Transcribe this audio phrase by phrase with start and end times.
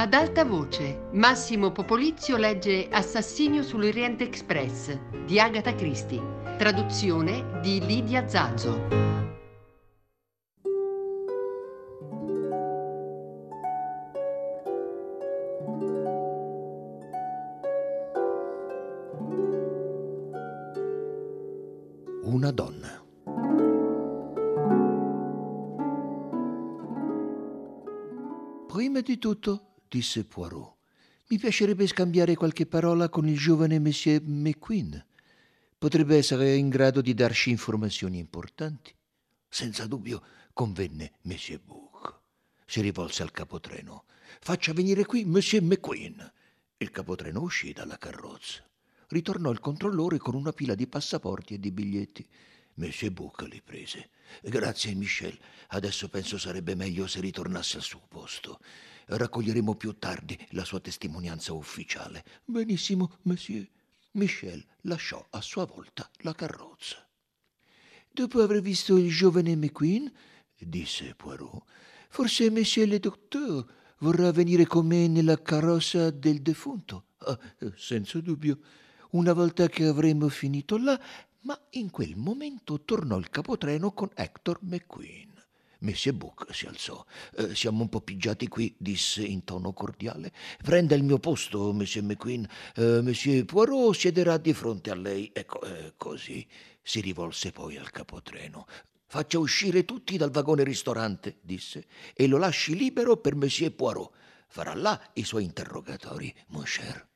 [0.00, 6.22] Ad alta voce, Massimo Popolizio legge Assassinio sull'Oriente Express di Agatha Christie,
[6.56, 8.86] traduzione di Lidia Zazzo.
[22.22, 23.04] Una donna.
[28.68, 30.76] Prima di tutto, disse Poirot,
[31.28, 35.04] mi piacerebbe scambiare qualche parola con il giovane Monsieur McQueen.
[35.76, 38.94] Potrebbe essere in grado di darci informazioni importanti.
[39.48, 42.20] Senza dubbio, convenne Monsieur Book.
[42.66, 44.04] Si rivolse al capotreno.
[44.40, 46.32] Faccia venire qui Monsieur McQueen.
[46.78, 48.66] Il capotreno uscì dalla carrozza.
[49.08, 52.26] Ritornò il controllore con una pila di passaporti e di biglietti.
[52.74, 54.10] Monsieur Book li prese.
[54.42, 55.36] Grazie, Michel.
[55.68, 58.60] Adesso penso sarebbe meglio se ritornasse al suo posto.
[59.10, 62.24] Raccoglieremo più tardi la sua testimonianza ufficiale.
[62.44, 63.66] Benissimo, monsieur.
[64.12, 67.06] Michel lasciò a sua volta la carrozza.
[68.10, 70.12] Dopo aver visto il giovane McQueen,
[70.58, 71.62] disse Poirot,
[72.08, 73.64] forse monsieur le docteur
[73.98, 77.06] vorrà venire con me nella carrozza del defunto.
[77.18, 77.38] Ah,
[77.76, 78.58] senza dubbio.
[79.10, 81.00] Una volta che avremo finito là,
[81.42, 85.37] ma in quel momento tornò il capotreno con Hector McQueen.
[85.80, 87.04] Messie Book si alzò.
[87.36, 90.32] Eh, siamo un po' pigiati qui, disse in tono cordiale.
[90.62, 92.48] Prenda il mio posto, Monsieur McQueen.
[92.74, 95.30] Eh, Monsieur Poirot siederà di fronte a lei.
[95.32, 96.46] Ecco, eh, così.
[96.82, 98.66] Si rivolse poi al capotreno.
[99.06, 104.12] Faccia uscire tutti dal vagone ristorante, disse, e lo lasci libero per Monsieur Poirot.
[104.48, 107.08] Farà là i suoi interrogatori, mon cher.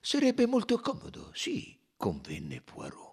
[0.00, 3.05] Sarebbe molto comodo, sì, convenne Poirot.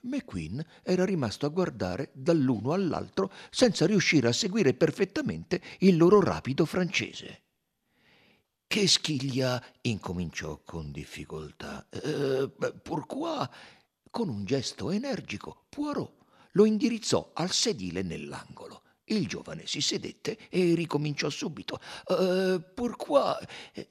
[0.00, 6.64] McQueen era rimasto a guardare dall'uno all'altro senza riuscire a seguire perfettamente il loro rapido
[6.64, 7.42] francese.
[8.66, 9.62] Che schiglia?
[9.82, 11.86] incominciò con difficoltà.
[11.88, 12.50] Eh,
[12.82, 13.46] pourquoi?
[14.10, 16.16] Con un gesto energico, Poirot
[16.52, 18.82] lo indirizzò al sedile nell'angolo.
[19.10, 21.80] Il giovane si sedette e ricominciò subito.
[22.06, 23.34] Uh, pourquoi?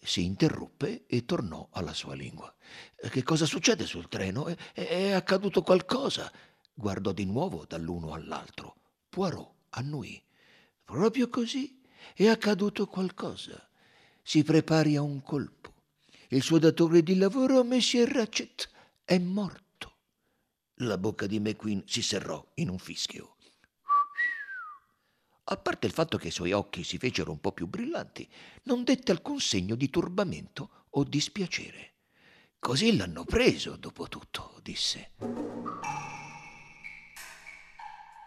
[0.01, 2.53] Si interruppe e tornò alla sua lingua.
[2.95, 4.47] Che cosa succede sul treno?
[4.47, 6.31] È, è accaduto qualcosa.
[6.73, 8.75] Guardò di nuovo dall'uno all'altro.
[9.09, 10.21] Poirot annuì.
[10.83, 11.81] Proprio così
[12.13, 13.69] è accaduto qualcosa.
[14.21, 15.73] Si prepari a un colpo.
[16.29, 18.69] Il suo datore di lavoro, Monsieur Ratchet,
[19.03, 19.95] è morto.
[20.81, 23.36] La bocca di McQueen si serrò in un fischio.
[25.49, 28.27] A parte il fatto che i suoi occhi si fecero un po' più brillanti,
[28.63, 31.93] non dette alcun segno di turbamento o dispiacere.
[32.59, 35.11] Così l'hanno preso, dopo tutto, disse.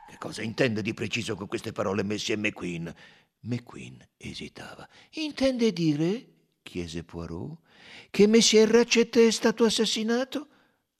[0.08, 2.94] Che cosa intende di preciso con queste parole, Messie McQueen?
[3.40, 4.88] McQueen esitava.
[5.16, 6.26] Intende dire,
[6.62, 7.58] chiese Poirot,
[8.08, 10.48] che Messie Ratchet è stato assassinato?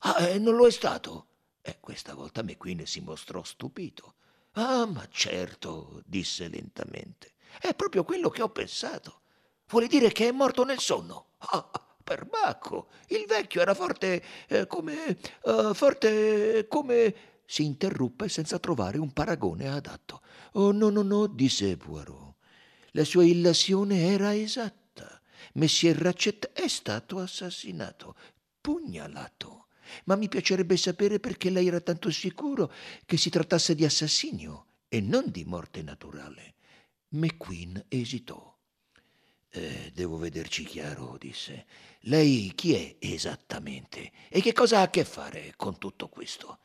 [0.00, 1.28] Ah, eh, non lo è stato.
[1.62, 4.16] E questa volta McQueen si mostrò stupito.
[4.53, 7.33] Ah, ma certo, disse lentamente.
[7.61, 9.21] È proprio quello che ho pensato.
[9.69, 11.31] Vuole dire che è morto nel sonno?
[11.38, 11.71] Ah,
[12.03, 12.88] perbacco.
[13.09, 15.19] Il vecchio era forte eh, come.
[15.43, 17.15] Uh, forte come.
[17.44, 20.22] Si interruppe senza trovare un paragone adatto.
[20.53, 22.34] Oh, no, no, no, disse Poirot.
[22.93, 25.21] La sua illazione era esatta.
[25.55, 28.15] Messie Ratchet è stato assassinato,
[28.61, 29.59] pugnalato
[30.04, 32.72] ma mi piacerebbe sapere perché lei era tanto sicuro
[33.06, 36.54] che si trattasse di assassinio e non di morte naturale.
[37.10, 38.56] McQueen esitò.
[39.52, 41.66] Eh, devo vederci chiaro, disse.
[42.02, 46.58] Lei chi è esattamente e che cosa ha a che fare con tutto questo?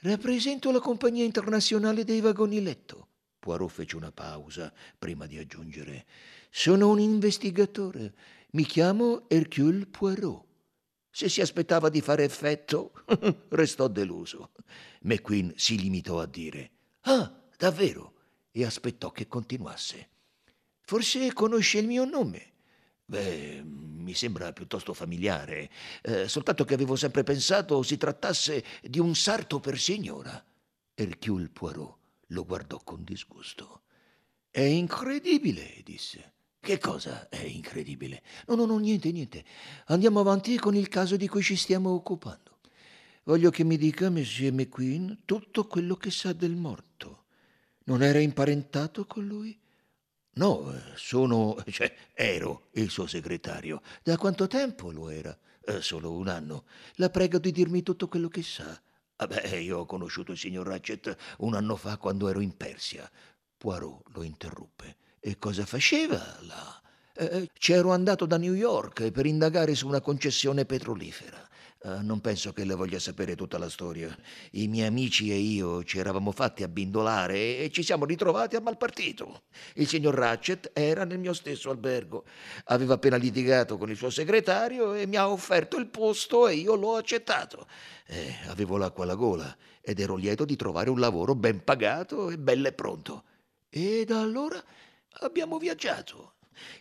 [0.00, 3.06] Rappresento la compagnia internazionale dei vagoni letto.
[3.38, 6.06] Poirot fece una pausa prima di aggiungere.
[6.50, 8.14] Sono un investigatore.
[8.50, 10.47] Mi chiamo Hercule Poirot.
[11.18, 12.92] Se si aspettava di fare effetto,
[13.50, 14.52] restò deluso.
[15.00, 16.70] McQueen si limitò a dire:
[17.00, 18.12] Ah, davvero?
[18.52, 20.10] e aspettò che continuasse.
[20.80, 22.52] Forse conosce il mio nome.
[23.04, 25.68] Beh, mi sembra piuttosto familiare,
[26.02, 30.40] eh, soltanto che avevo sempre pensato si trattasse di un sarto per signora.
[30.94, 31.96] Hercule Poirot
[32.28, 33.82] lo guardò con disgusto.
[34.48, 36.34] È incredibile, disse.
[36.68, 38.22] Che cosa è incredibile?
[38.48, 39.42] No, no, no, niente, niente.
[39.86, 42.58] Andiamo avanti con il caso di cui ci stiamo occupando.
[43.22, 47.24] Voglio che mi dica, Monsieur McQueen, tutto quello che sa del morto.
[47.84, 49.58] Non era imparentato con lui?
[50.32, 53.80] No, sono, cioè, ero il suo segretario.
[54.02, 55.34] Da quanto tempo lo era?
[55.64, 56.66] Eh, solo un anno.
[56.96, 58.78] La prego di dirmi tutto quello che sa.
[59.16, 63.10] Vabbè, io ho conosciuto il signor Ratchet un anno fa quando ero in Persia.
[63.56, 64.96] Poirot lo interruppe.
[65.20, 66.80] E cosa faceva là?
[67.14, 71.46] Eh, c'ero andato da New York per indagare su una concessione petrolifera.
[71.80, 74.16] Uh, non penso che le voglia sapere tutta la storia.
[74.52, 79.42] I miei amici e io ci eravamo fatti abbindolare e ci siamo ritrovati a malpartito.
[79.74, 82.24] Il signor Ratchet era nel mio stesso albergo.
[82.64, 86.74] Aveva appena litigato con il suo segretario e mi ha offerto il posto e io
[86.74, 87.68] l'ho accettato.
[88.06, 92.38] Eh, avevo l'acqua alla gola ed ero lieto di trovare un lavoro ben pagato e
[92.38, 93.24] bello e pronto.
[93.68, 94.60] E da allora
[95.20, 96.34] abbiamo viaggiato.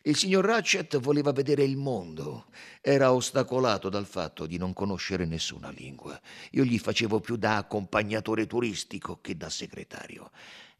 [0.04, 2.48] Il signor Ratchet voleva vedere il mondo.
[2.81, 6.19] Era ostacolato dal fatto di non conoscere nessuna lingua.
[6.51, 10.31] Io gli facevo più da accompagnatore turistico che da segretario.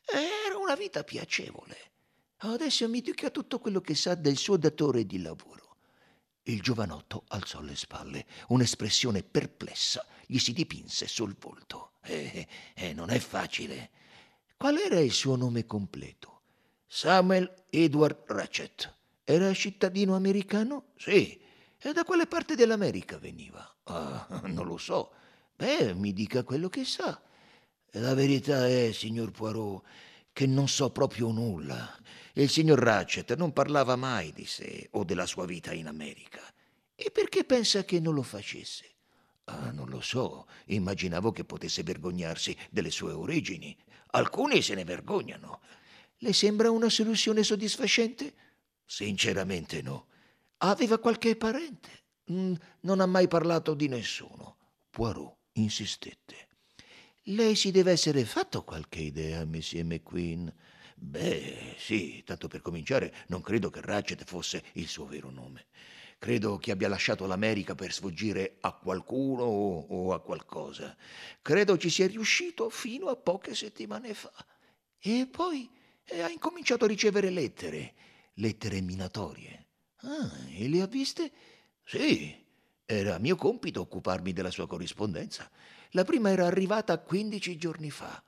[0.06, 1.78] Era una vita piacevole.
[2.38, 5.76] Adesso mi dica tutto quello che sa del suo datore di lavoro.
[6.44, 8.26] Il giovanotto alzò le spalle.
[8.50, 11.92] Un'espressione perplessa gli si dipinse sul volto.
[12.04, 13.90] Eh, eh, non è facile.
[14.56, 16.37] Qual era il suo nome completo?
[16.90, 18.96] Samuel Edward Ratchet.
[19.26, 20.94] Era cittadino americano?
[20.96, 21.38] Sì.
[21.80, 23.76] E da quale parte dell'America veniva?
[23.84, 25.12] Ah, non lo so.
[25.56, 27.22] Beh, mi dica quello che sa.
[27.92, 29.84] La verità è, signor Poirot,
[30.32, 31.94] che non so proprio nulla.
[32.34, 36.40] Il signor Ratchet non parlava mai di sé o della sua vita in America.
[36.96, 38.86] E perché pensa che non lo facesse?
[39.46, 40.48] Ah, non lo so.
[40.68, 43.76] Immaginavo che potesse vergognarsi delle sue origini.
[44.12, 45.60] Alcuni se ne vergognano.
[46.20, 48.34] Le sembra una soluzione soddisfacente?
[48.86, 50.08] Sinceramente no.
[50.58, 51.90] Aveva qualche parente?
[52.32, 54.58] Mm, non ha mai parlato di nessuno.
[54.90, 56.48] Poirot insistette.
[57.30, 60.52] Lei si deve essere fatto qualche idea, Monsieur McQueen.
[60.96, 65.68] Beh, sì, tanto per cominciare, non credo che Ratchet fosse il suo vero nome.
[66.18, 70.98] Credo che abbia lasciato l'America per sfuggire a qualcuno o, o a qualcosa.
[71.44, 74.34] Credo ci sia riuscito fino a poche settimane fa.
[74.98, 75.70] E poi
[76.10, 77.94] e ha incominciato a ricevere lettere,
[78.36, 79.66] lettere minatorie.
[79.98, 81.32] Ah, e le ha viste?
[81.84, 82.34] Sì,
[82.86, 85.50] era mio compito occuparmi della sua corrispondenza.
[85.92, 88.24] La prima era arrivata 15 giorni fa.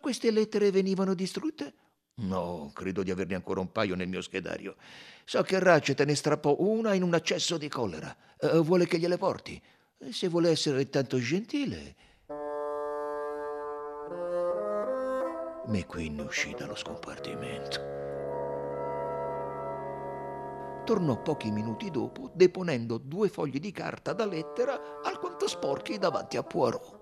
[0.00, 1.74] Queste lettere venivano distrutte?
[2.18, 4.76] No, credo di averne ancora un paio nel mio schedario.
[5.24, 8.16] So che Ratchet ne strappò una in un accesso di collera.
[8.40, 9.62] Uh, vuole che gliele porti?
[10.10, 11.94] Se vuole essere tanto gentile,
[15.66, 17.94] McQueen uscì dallo scompartimento.
[20.84, 26.44] Tornò pochi minuti dopo, deponendo due fogli di carta da lettera alquanto sporchi davanti a
[26.44, 26.94] Poirot.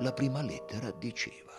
[0.00, 1.52] La prima lettera diceva: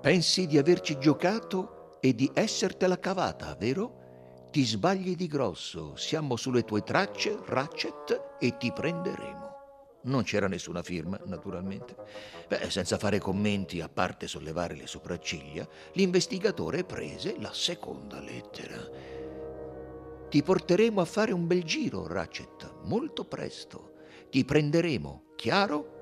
[0.00, 3.98] Pensi di averci giocato e di essertela cavata, vero?
[4.50, 9.49] Ti sbagli di grosso, siamo sulle tue tracce, Ratchet, e ti prenderemo.
[10.02, 11.94] Non c'era nessuna firma, naturalmente.
[12.48, 18.78] Beh, senza fare commenti, a parte sollevare le sopracciglia, l'investigatore prese la seconda lettera.
[20.30, 23.94] Ti porteremo a fare un bel giro, Ratchet, molto presto.
[24.30, 25.98] Ti prenderemo, chiaro?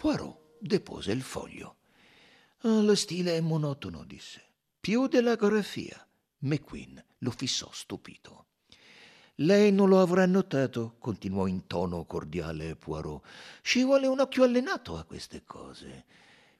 [0.00, 1.76] Poirot depose il foglio.
[2.62, 4.42] Lo stile è monotono, disse.
[4.80, 6.06] Più della grafia.
[6.42, 8.46] McQueen lo fissò stupito.
[9.36, 13.24] Lei non lo avrà notato, continuò in tono cordiale Poirot.
[13.62, 16.04] Ci vuole un occhio allenato a queste cose.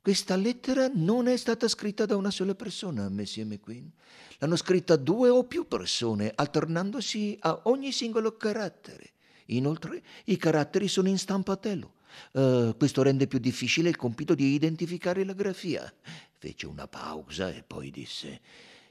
[0.00, 3.92] Questa lettera non è stata scritta da una sola persona, Monsieur McQueen.
[4.38, 9.12] L'hanno scritta due o più persone, alternandosi a ogni singolo carattere.
[9.46, 11.94] Inoltre, i caratteri sono in stampatello.
[12.32, 15.92] Uh, questo rende più difficile il compito di identificare la grafia.
[16.38, 18.40] Fece una pausa e poi disse: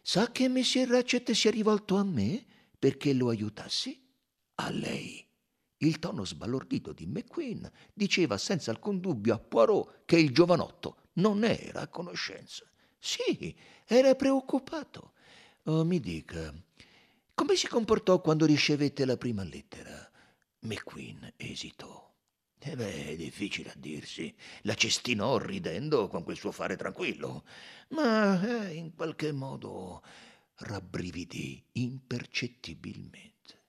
[0.04, 2.44] Sa che Messie Ratchet si è rivolto a me
[2.78, 4.04] perché lo aiutassi?
[4.56, 5.24] A lei.
[5.78, 11.44] Il tono sbalordito di McQueen diceva senza alcun dubbio a Poirot che il giovanotto non
[11.44, 12.66] era a conoscenza.
[12.98, 13.56] Sì,
[13.86, 15.14] era preoccupato.
[15.64, 16.54] Oh, mi dica,
[17.36, 20.10] come si comportò quando ricevette la prima lettera?
[20.62, 22.11] McQueen esitò.
[22.64, 24.32] Eh beh, è difficile a dirsi.
[24.62, 27.44] La cestinò ridendo con quel suo fare tranquillo,
[27.90, 30.04] ma eh, in qualche modo
[30.58, 33.60] rabbrividì impercettibilmente.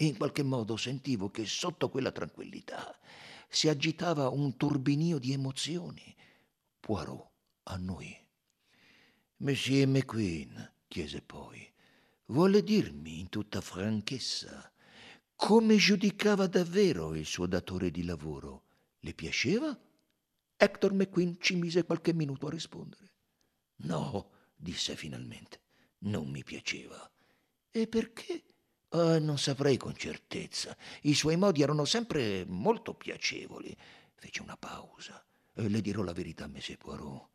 [0.00, 2.98] In qualche modo sentivo che sotto quella tranquillità
[3.48, 6.12] si agitava un turbinio di emozioni.
[6.80, 7.30] Poirot
[7.64, 8.16] annuì.
[9.36, 11.72] Monsieur McQueen, chiese poi,
[12.26, 14.72] vuole dirmi in tutta franchezza
[15.40, 18.64] come giudicava davvero il suo datore di lavoro.
[19.00, 19.76] Le piaceva?
[20.54, 23.14] Hector McQueen ci mise qualche minuto a rispondere.
[23.76, 25.62] No, disse finalmente,
[26.00, 27.10] non mi piaceva.
[27.70, 28.44] E perché?
[28.90, 30.76] Uh, non saprei con certezza.
[31.02, 33.74] I suoi modi erano sempre molto piacevoli.
[34.12, 35.24] Fece una pausa.
[35.54, 37.28] E le dirò la verità, Messie Poirot.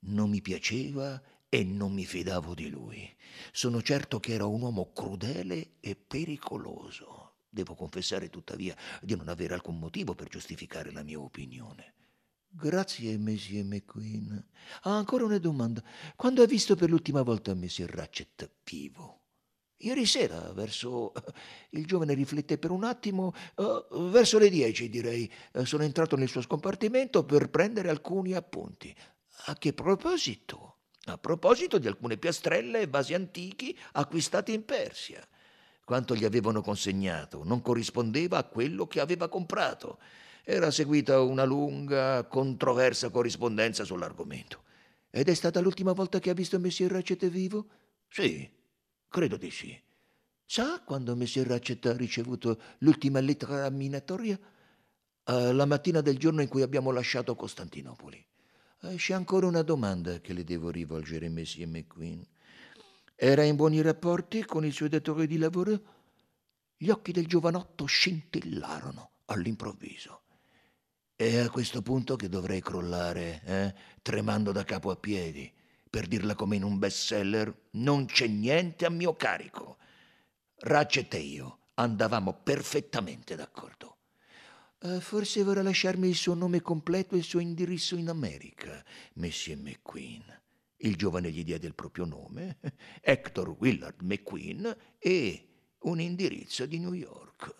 [0.00, 3.16] Non mi piaceva e non mi fidavo di lui.
[3.52, 7.36] Sono certo che era un uomo crudele e pericoloso.
[7.48, 11.94] Devo confessare tuttavia di non avere alcun motivo per giustificare la mia opinione.
[12.50, 14.46] Grazie, Monsieur McQueen.
[14.82, 15.82] Ah, ancora una domanda.
[16.16, 19.22] Quando hai visto per l'ultima volta Monsieur Ratchet vivo?
[19.78, 21.12] Ieri sera, verso...
[21.70, 25.30] Il giovane riflette per un attimo, uh, verso le dieci direi.
[25.52, 28.94] Uh, sono entrato nel suo scompartimento per prendere alcuni appunti.
[29.46, 30.77] A che proposito?
[31.08, 35.26] A proposito di alcune piastrelle e vasi antichi acquistati in Persia.
[35.82, 39.98] Quanto gli avevano consegnato non corrispondeva a quello che aveva comprato.
[40.44, 44.64] Era seguita una lunga, controversa corrispondenza sull'argomento.
[45.08, 47.68] Ed è stata l'ultima volta che ha visto Messie Ratchet vivo?
[48.06, 48.46] Sì,
[49.08, 49.80] credo di sì.
[50.44, 54.38] Sa quando Messie Ratchet ha ricevuto l'ultima lettera minatoria?
[55.24, 58.22] Uh, la mattina del giorno in cui abbiamo lasciato Costantinopoli.
[58.80, 62.24] Uh, c'è ancora una domanda che le devo rivolgere, Messie McQueen.
[63.16, 65.80] Era in buoni rapporti con il suo datore di lavoro?
[66.76, 70.22] Gli occhi del giovanotto scintillarono all'improvviso.
[71.16, 73.74] È a questo punto che dovrei crollare, eh?
[74.02, 75.52] tremando da capo a piedi.
[75.90, 79.78] Per dirla come in un bestseller, non c'è niente a mio carico.
[80.58, 83.96] Ratchet e io andavamo perfettamente d'accordo.
[84.80, 89.58] Uh, forse vorrà lasciarmi il suo nome completo e il suo indirizzo in America, Monsieur
[89.58, 90.22] McQueen.
[90.76, 92.58] Il giovane gli diede il proprio nome,
[93.02, 95.48] Hector Willard McQueen, e
[95.80, 97.52] un indirizzo di New York.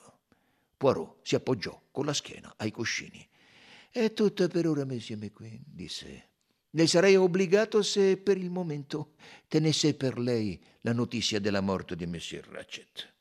[0.76, 3.28] Poirot si appoggiò con la schiena ai cuscini.
[3.90, 6.28] È tutto per ora, Monsieur McQueen, disse.
[6.70, 9.14] Ne sarei obbligato se per il momento
[9.48, 13.12] tenesse per lei la notizia della morte di Monsieur Ratchet.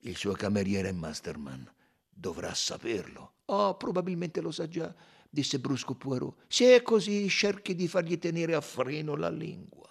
[0.00, 1.72] Il suo cameriere Masterman
[2.14, 3.34] dovrà saperlo.
[3.46, 4.94] Oh, probabilmente lo sa già,
[5.28, 6.44] disse brusco Poirot.
[6.48, 9.88] Se è così, cerchi di fargli tenere a freno la lingua.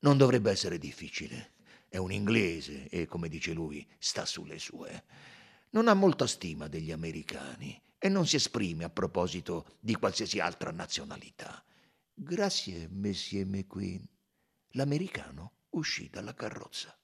[0.00, 1.52] Non dovrebbe essere difficile.
[1.88, 5.04] È un inglese e, come dice lui, sta sulle sue.
[5.70, 10.70] Non ha molta stima degli americani e non si esprime a proposito di qualsiasi altra
[10.70, 11.64] nazionalità.
[12.12, 14.06] Grazie, Monsieur McQueen.
[14.72, 16.97] L'americano uscì dalla carrozza.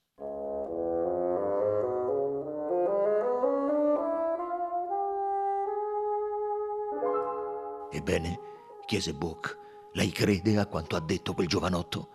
[7.95, 8.39] Ebbene,
[8.85, 9.57] chiese Book,
[9.93, 12.09] lei crede a quanto ha detto quel giovanotto?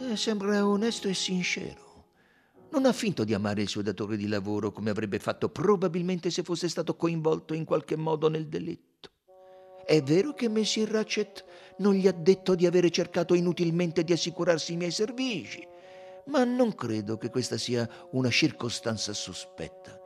[0.00, 2.04] Eh, sembra onesto e sincero.
[2.70, 6.42] Non ha finto di amare il suo datore di lavoro come avrebbe fatto probabilmente se
[6.42, 9.10] fosse stato coinvolto in qualche modo nel delitto.
[9.84, 11.44] È vero che Messie Ratchet
[11.76, 15.62] non gli ha detto di avere cercato inutilmente di assicurarsi i miei servigi,
[16.28, 20.00] ma non credo che questa sia una circostanza sospetta.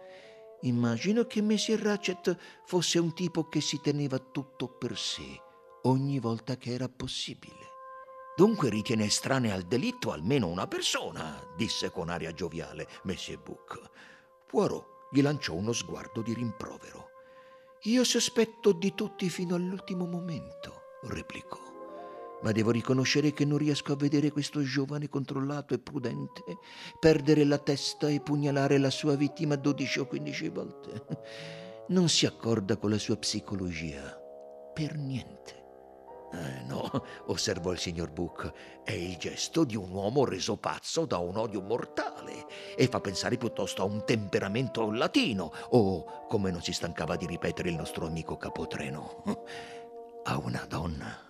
[0.63, 5.49] Immagino che Messie Ratchet fosse un tipo che si teneva tutto per sé
[5.83, 7.69] ogni volta che era possibile.
[8.37, 13.81] Dunque ritiene estranea al delitto almeno una persona, disse con aria gioviale Monsieur Book.
[14.47, 17.09] Poirot gli lanciò uno sguardo di rimprovero.
[17.85, 21.70] Io sospetto di tutti fino all'ultimo momento, replicò.
[22.43, 26.43] Ma devo riconoscere che non riesco a vedere questo giovane controllato e prudente
[26.99, 31.05] perdere la testa e pugnalare la sua vittima dodici o quindici volte.
[31.89, 34.17] Non si accorda con la sua psicologia.
[34.73, 35.59] Per niente.
[36.33, 36.89] Eh, no,
[37.27, 38.53] osservò il signor Book,
[38.85, 43.37] è il gesto di un uomo reso pazzo da un odio mortale e fa pensare
[43.37, 48.37] piuttosto a un temperamento latino o, come non si stancava di ripetere il nostro amico
[48.37, 49.25] capotreno,
[50.23, 51.30] a una donna.